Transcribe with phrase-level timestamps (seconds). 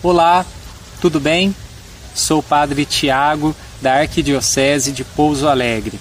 [0.00, 0.46] Olá,
[1.00, 1.52] tudo bem?
[2.14, 3.52] Sou o Padre Tiago,
[3.82, 5.98] da Arquidiocese de Pouso Alegre.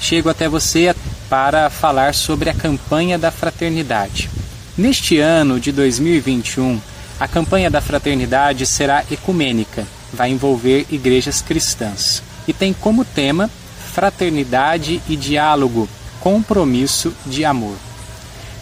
[0.00, 0.92] Chego até você
[1.30, 4.28] para falar sobre a campanha da fraternidade.
[4.76, 6.80] Neste ano de 2021,
[7.20, 13.48] a campanha da fraternidade será ecumênica, vai envolver igrejas cristãs e tem como tema
[13.92, 17.76] fraternidade e diálogo, compromisso de amor.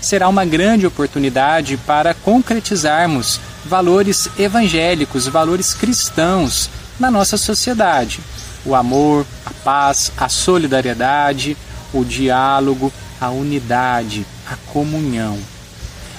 [0.02, 8.20] Será uma grande oportunidade para concretizarmos valores evangélicos, valores cristãos na nossa sociedade.
[8.64, 11.56] O amor, a paz, a solidariedade,
[11.92, 15.38] o diálogo, a unidade, a comunhão.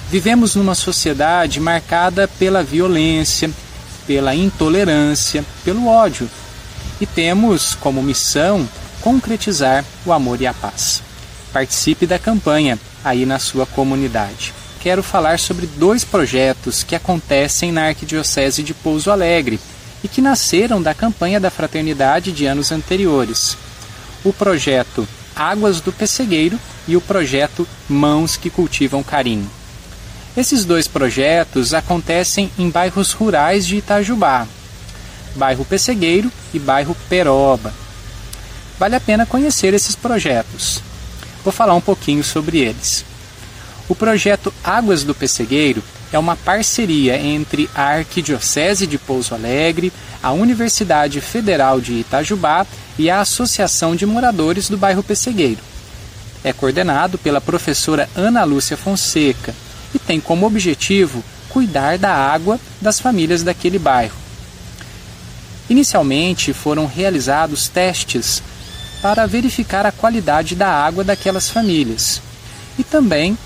[0.09, 3.49] Vivemos numa sociedade marcada pela violência,
[4.05, 6.29] pela intolerância, pelo ódio.
[6.99, 8.67] E temos como missão
[9.01, 11.01] concretizar o amor e a paz.
[11.51, 14.53] Participe da campanha aí na sua comunidade
[14.87, 19.59] quero falar sobre dois projetos que acontecem na Arquidiocese de Pouso Alegre
[20.01, 23.57] e que nasceram da campanha da fraternidade de anos anteriores.
[24.23, 29.51] O projeto Águas do Pessegueiro e o projeto Mãos que Cultivam Carinho.
[30.37, 34.47] Esses dois projetos acontecem em bairros rurais de Itajubá,
[35.35, 37.73] bairro Pessegueiro e bairro Peroba.
[38.79, 40.81] Vale a pena conhecer esses projetos.
[41.43, 43.06] Vou falar um pouquinho sobre eles.
[43.89, 50.31] O projeto Águas do Pessegueiro é uma parceria entre a Arquidiocese de Pouso Alegre, a
[50.31, 52.65] Universidade Federal de Itajubá
[52.97, 55.61] e a Associação de Moradores do Bairro Pessegueiro.
[56.43, 59.55] É coordenado pela professora Ana Lúcia Fonseca
[59.95, 64.15] e tem como objetivo cuidar da água das famílias daquele bairro.
[65.69, 68.43] Inicialmente foram realizados testes
[69.01, 72.21] para verificar a qualidade da água daquelas famílias
[72.77, 73.37] e também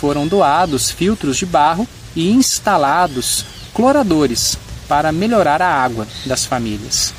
[0.00, 4.56] foram doados filtros de barro e instalados cloradores
[4.88, 7.12] para melhorar a água das famílias.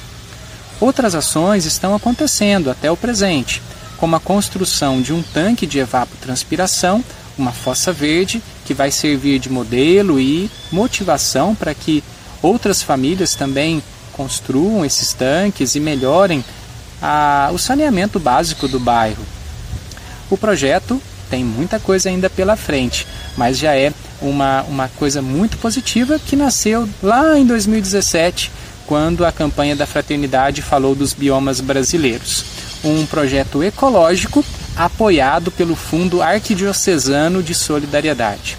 [0.79, 3.61] Outras ações estão acontecendo até o presente,
[3.97, 7.03] como a construção de um tanque de evapotranspiração,
[7.37, 12.03] uma fossa verde, que vai servir de modelo e motivação para que
[12.41, 16.43] outras famílias também construam esses tanques e melhorem
[16.99, 19.23] a, o saneamento básico do bairro.
[20.31, 20.99] O projeto
[21.31, 26.35] tem muita coisa ainda pela frente, mas já é uma, uma coisa muito positiva que
[26.35, 28.51] nasceu lá em 2017,
[28.85, 32.43] quando a campanha da Fraternidade falou dos biomas brasileiros.
[32.83, 34.43] Um projeto ecológico
[34.75, 38.57] apoiado pelo Fundo Arquidiocesano de Solidariedade.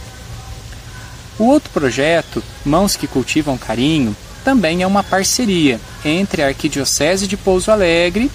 [1.39, 7.37] O outro projeto, Mãos que Cultivam Carinho, também é uma parceria entre a Arquidiocese de
[7.37, 8.31] Pouso Alegre,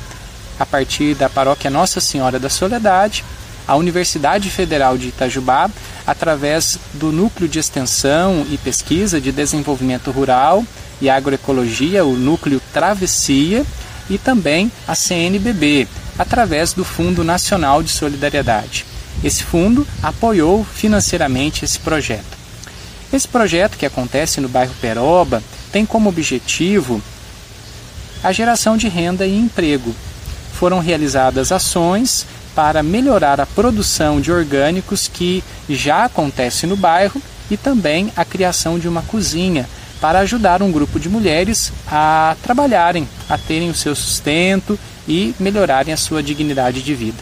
[0.60, 3.24] a partir da paróquia Nossa Senhora da Soledade,
[3.68, 5.70] a Universidade Federal de Itajubá,
[6.06, 10.64] através do Núcleo de Extensão e Pesquisa de Desenvolvimento Rural
[11.02, 13.66] e Agroecologia, o Núcleo Travessia,
[14.10, 18.86] e também a CNBB, através do Fundo Nacional de Solidariedade.
[19.24, 22.38] Esse fundo apoiou financeiramente esse projeto.
[23.12, 25.42] Esse projeto, que acontece no bairro Peroba,
[25.72, 27.02] tem como objetivo
[28.24, 29.94] a geração de renda e emprego.
[30.54, 32.26] Foram realizadas ações
[32.58, 38.80] para melhorar a produção de orgânicos que já acontece no bairro e também a criação
[38.80, 39.70] de uma cozinha
[40.02, 45.94] para ajudar um grupo de mulheres a trabalharem, a terem o seu sustento e melhorarem
[45.94, 47.20] a sua dignidade de vida.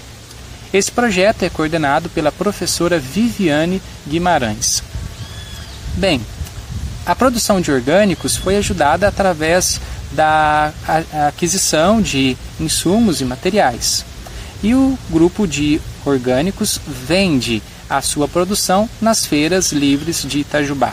[0.73, 4.81] Esse projeto é coordenado pela professora Viviane Guimarães.
[5.95, 6.21] Bem,
[7.05, 9.81] a produção de orgânicos foi ajudada através
[10.13, 10.71] da
[11.27, 14.05] aquisição de insumos e materiais
[14.65, 20.91] e o grupo de orgânicos vende a sua produção nas feiras livres de Itajubá.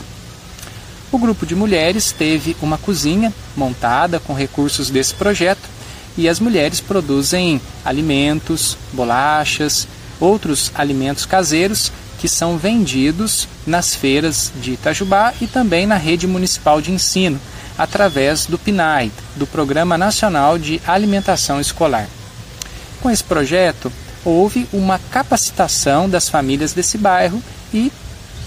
[1.10, 5.70] O grupo de mulheres teve uma cozinha montada com recursos desse projeto
[6.18, 9.88] e as mulheres produzem alimentos, bolachas,
[10.20, 16.82] outros alimentos caseiros que são vendidos nas feiras de Itajubá e também na rede municipal
[16.82, 17.40] de ensino,
[17.78, 22.06] através do PNAE, do Programa Nacional de Alimentação Escolar.
[23.02, 23.92] Com esse projeto,
[24.24, 27.42] houve uma capacitação das famílias desse bairro
[27.74, 27.90] e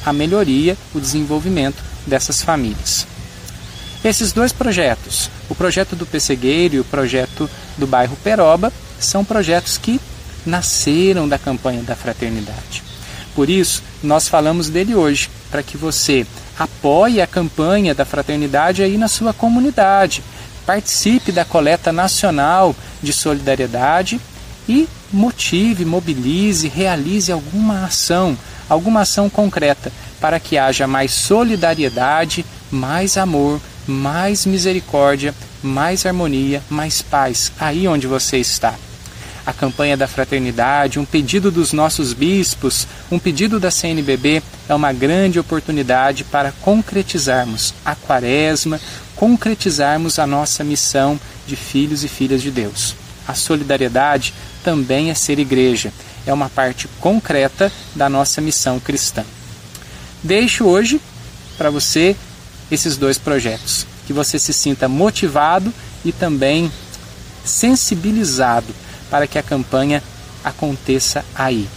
[0.06, 3.06] a melhoria, o desenvolvimento dessas famílias.
[4.02, 9.78] Esses dois projetos, o projeto do Pessegueiro e o projeto do bairro Peroba, são projetos
[9.78, 10.00] que
[10.46, 12.82] nasceram da campanha da fraternidade.
[13.36, 16.26] Por isso, nós falamos dele hoje, para que você
[16.58, 20.24] apoie a campanha da fraternidade aí na sua comunidade.
[20.66, 22.74] Participe da coleta nacional
[23.04, 24.22] de solidariedade
[24.68, 28.38] e motive, mobilize, realize alguma ação,
[28.70, 37.02] alguma ação concreta para que haja mais solidariedade, mais amor, mais misericórdia, mais harmonia, mais
[37.02, 38.74] paz aí onde você está.
[39.46, 44.92] A campanha da fraternidade, um pedido dos nossos bispos, um pedido da CNBB é uma
[44.92, 48.82] grande oportunidade para concretizarmos a quaresma,
[49.16, 52.96] concretizarmos a nossa missão de filhos e filhas de Deus.
[53.28, 54.34] A solidariedade
[54.64, 55.92] também é ser igreja,
[56.26, 59.24] é uma parte concreta da nossa missão cristã.
[60.24, 61.00] Deixo hoje
[61.58, 62.16] para você
[62.72, 65.74] esses dois projetos, que você se sinta motivado
[66.04, 66.72] e também
[67.44, 68.74] sensibilizado
[69.10, 70.04] para que a campanha
[70.44, 71.68] aconteça aí.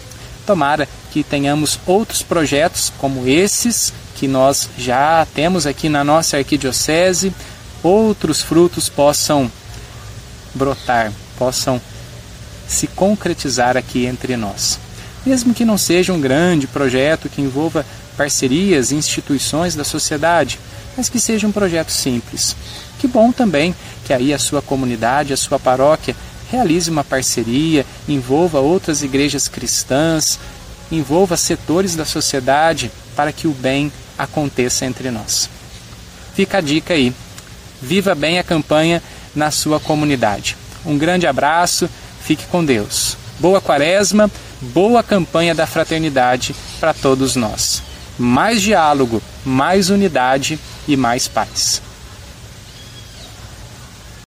[0.47, 7.33] Tomara que tenhamos outros projetos como esses que nós já temos aqui na nossa arquidiocese,
[7.83, 9.51] outros frutos possam
[10.55, 11.81] brotar, possam
[12.67, 14.79] se concretizar aqui entre nós.
[15.25, 17.85] Mesmo que não seja um grande projeto que envolva
[18.17, 20.59] parcerias e instituições da sociedade,
[20.97, 22.57] mas que seja um projeto simples.
[22.99, 23.75] Que bom também
[24.05, 26.17] que aí a sua comunidade, a sua paróquia
[26.51, 30.39] realize uma parceria, envolva outras igrejas cristãs,
[30.91, 35.49] envolva setores da sociedade para que o bem aconteça entre nós.
[36.35, 37.13] Fica a dica aí.
[37.81, 39.03] Viva bem a campanha
[39.35, 40.57] na sua comunidade.
[40.89, 41.89] Um grande abraço
[42.29, 43.17] Fique com Deus.
[43.39, 44.31] Boa quaresma,
[44.61, 47.83] boa campanha da fraternidade para todos nós.
[48.19, 51.81] Mais diálogo, mais unidade e mais paz.